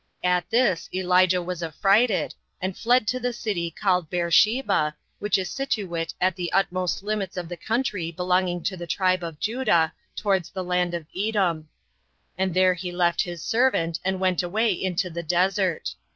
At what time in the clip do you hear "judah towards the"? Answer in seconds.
9.39-10.63